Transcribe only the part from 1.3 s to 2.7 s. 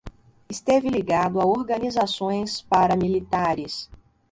a organizações